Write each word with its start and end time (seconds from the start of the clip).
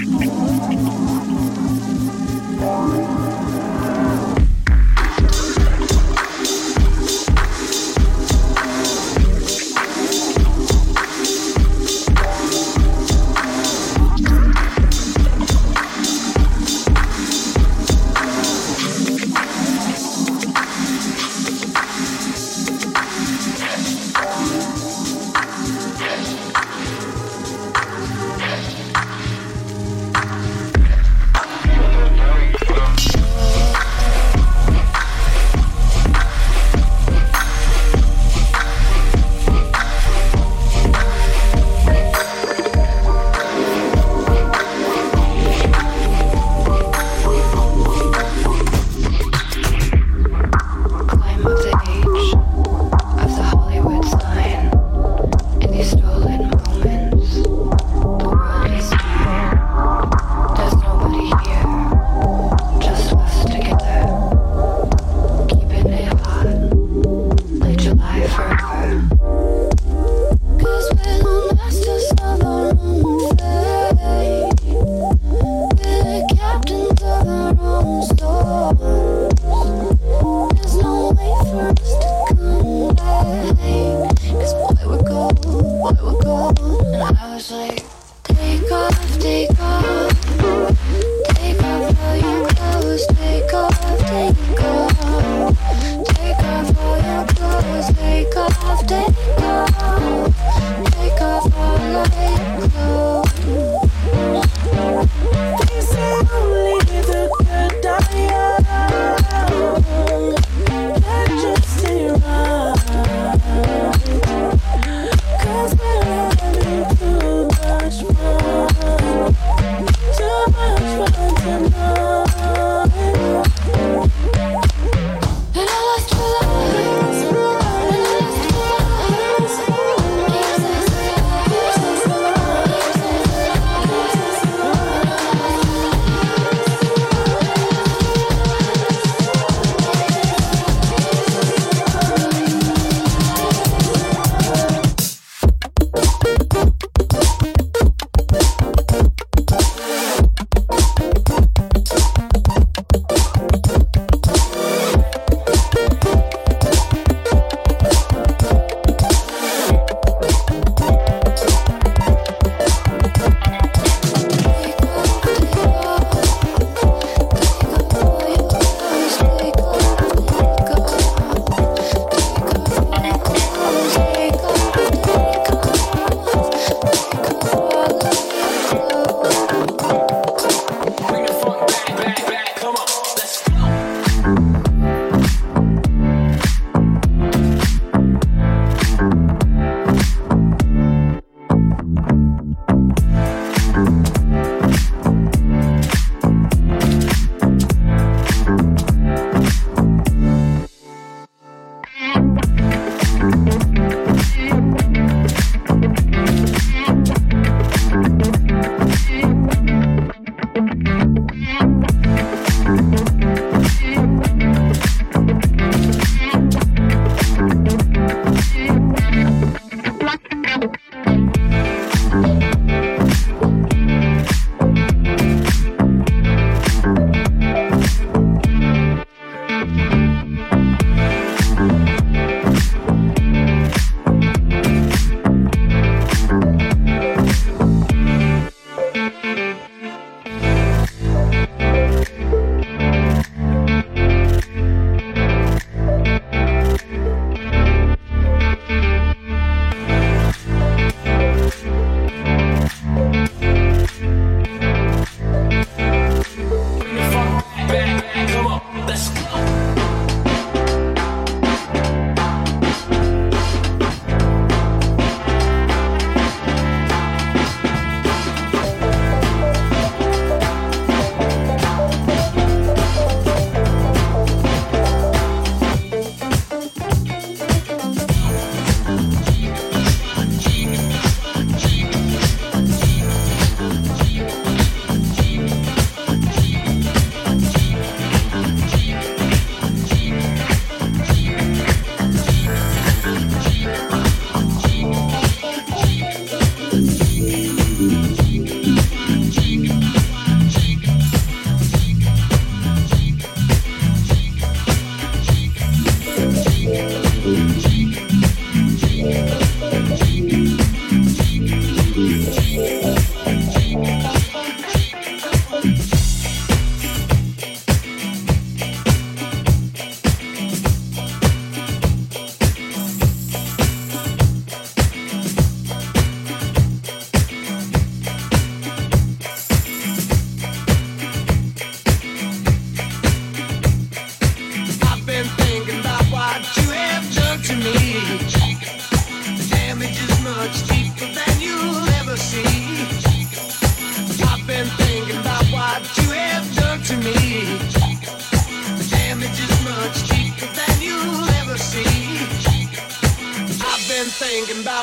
何? 0.00 1.15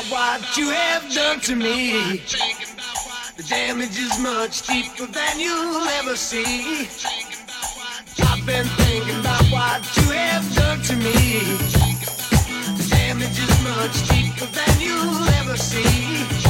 about 0.06 0.40
what 0.40 0.56
you 0.56 0.70
have 0.70 1.12
done 1.12 1.40
to 1.40 1.54
me. 1.54 2.18
The 3.36 3.42
damage 3.48 3.98
is 3.98 4.18
much 4.20 4.66
deeper 4.66 5.06
than 5.06 5.40
you'll 5.40 5.86
ever 6.00 6.16
see. 6.16 6.88
I've 8.22 8.46
been 8.46 8.66
thinking 8.66 9.20
about 9.20 9.44
what 9.50 9.96
you 9.96 10.10
have 10.12 10.54
done 10.54 10.82
to 10.82 10.96
me. 10.96 11.56
The 12.76 12.86
damage 12.90 13.38
is 13.38 13.62
much 13.62 14.08
deeper 14.08 14.46
than 14.46 14.80
you'll 14.80 15.28
ever 15.40 15.56
see. 15.56 16.43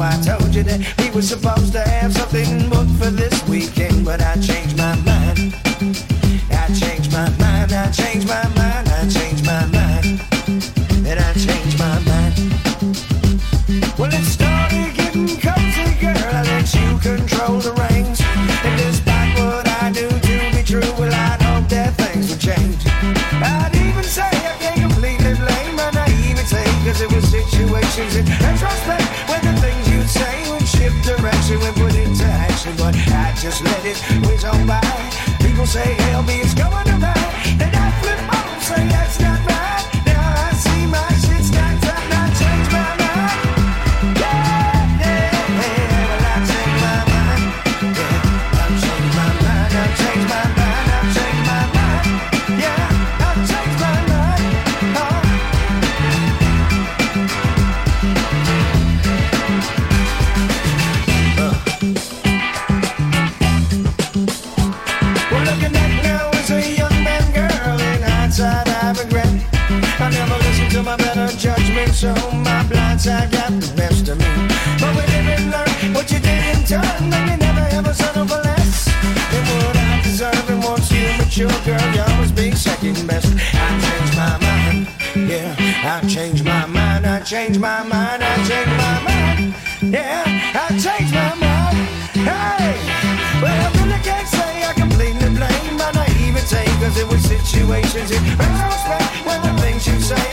I 0.00 0.18
told 0.22 0.54
you 0.54 0.62
that 0.62 0.80
we 0.98 1.10
were 1.10 1.20
supposed 1.20 1.72
to 1.72 1.80
have 1.80 2.12
something 2.14 2.68
more. 2.70 2.79
just 33.40 33.64
let 33.64 33.84
it 33.86 33.96
whiz 34.26 34.44
on 34.44 34.66
by. 34.66 34.80
People 35.40 35.64
say 35.64 35.94
hell 35.94 36.22
me, 36.22 36.40
it's 36.40 36.52
gone. 36.52 36.69
I 73.10 73.26
got 73.26 73.50
the 73.60 73.72
best 73.76 74.08
of 74.08 74.18
me. 74.18 74.30
But 74.80 74.94
we 74.96 75.02
not 75.10 75.42
learn 75.54 75.94
what 75.94 76.10
you 76.12 76.20
didn't 76.20 76.70
never 76.70 77.66
ever 77.76 77.92
settle 77.92 78.26
for 78.26 78.40
less 78.42 78.84
than 79.32 79.44
what 79.50 79.76
I 79.76 80.00
deserve. 80.02 80.48
And 80.48 80.62
once 80.62 80.92
you 80.92 81.06
mature, 81.18 81.50
girl, 81.66 81.86
you 81.94 82.02
always 82.08 82.32
be 82.32 82.52
second 82.52 83.06
best. 83.06 83.32
I 83.54 83.68
changed 83.84 84.14
my 84.16 84.34
mind, 84.46 84.88
yeah. 85.28 85.54
I 85.94 86.06
changed 86.06 86.44
my 86.44 86.66
mind, 86.66 87.06
I 87.06 87.20
changed 87.20 87.60
my 87.60 87.82
mind, 87.82 88.22
I 88.22 88.36
changed 88.48 88.76
my 88.84 88.96
mind, 89.08 89.54
yeah. 89.82 90.24
I 90.54 90.68
changed 90.78 91.14
my 91.14 91.34
mind, 91.34 91.76
hey. 92.14 92.78
Well, 93.42 93.58
I 93.66 93.68
really 93.78 94.00
can't 94.04 94.28
say 94.28 94.64
I 94.64 94.72
completely 94.74 95.28
blame 95.34 95.70
it 97.00 97.08
was 97.08 97.22
situations 97.22 98.10
in 98.10 98.22
retrospect 98.36 99.26
when 99.26 99.40
the 99.42 99.62
things 99.62 99.86
you 99.86 99.98
say. 100.00 100.29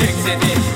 About 0.00 0.08
electricity. 0.08 0.69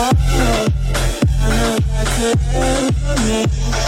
I 0.00 0.12
know 1.48 1.78
that 1.80 2.06
could 2.14 2.38
end 2.54 2.98
me. 3.26 3.87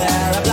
There 0.00 0.49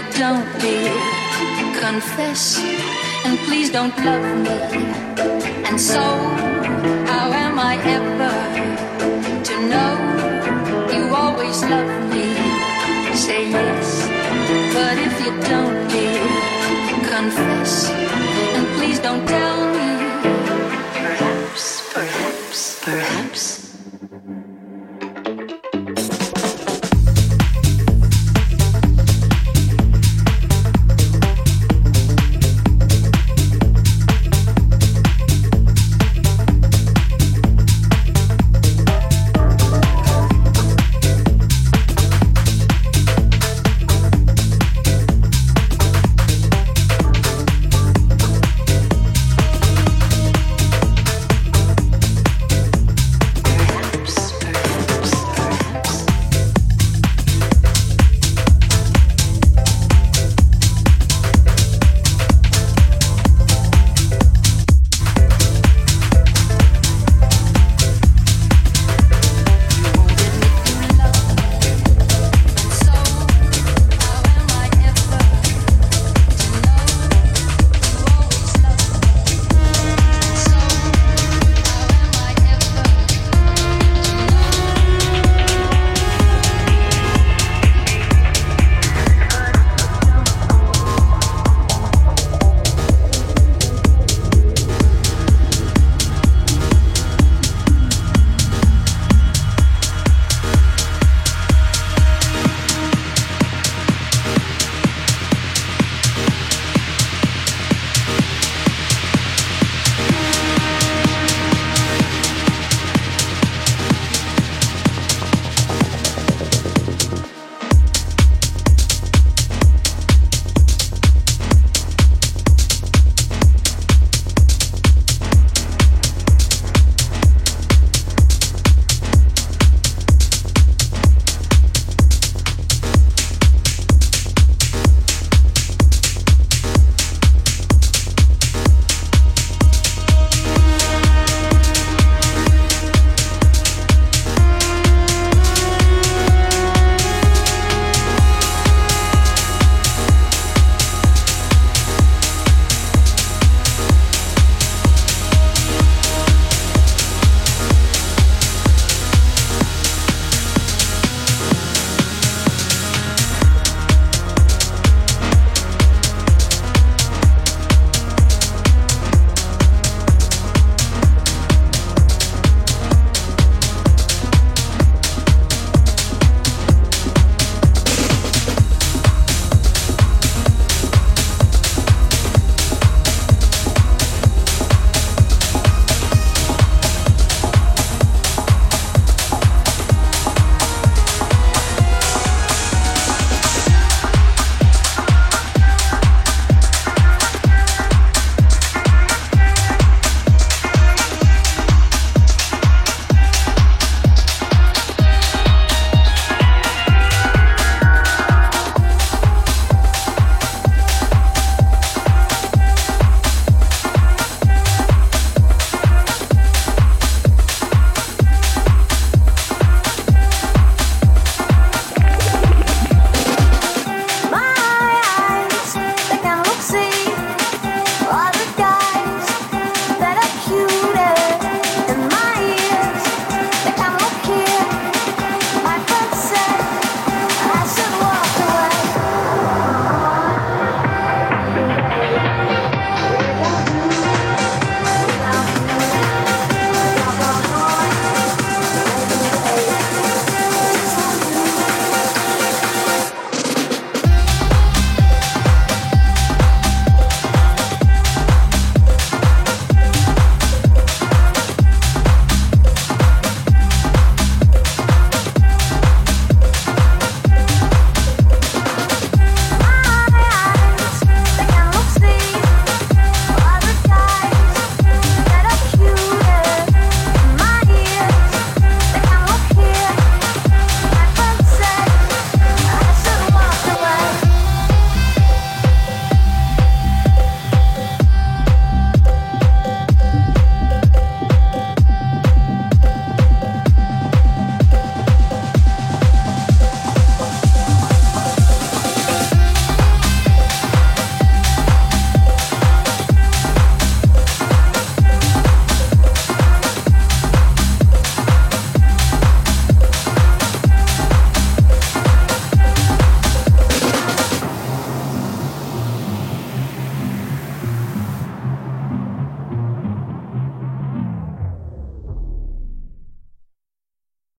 you 0.00 0.12
don't, 0.18 0.46
dear, 0.60 0.92
confess. 1.78 2.58
And 3.24 3.38
please 3.46 3.70
don't 3.70 3.96
love 4.04 4.24
me. 4.46 4.58
And 5.68 5.78
so, 5.80 6.00
how 7.10 7.26
am 7.44 7.58
I 7.58 7.74
ever 7.98 8.36
to 9.48 9.54
know 9.72 9.92
you 10.94 11.14
always 11.14 11.62
love 11.64 11.92
me? 12.14 12.26
Say 13.14 13.50
yes, 13.50 14.08
but 14.74 14.96
if 15.06 15.14
you 15.24 15.32
don't, 15.52 15.88
dear, 15.88 16.22
confess. 17.12 17.90
And 18.56 18.66
please 18.76 18.98
don't 19.00 19.26
tell 19.26 19.39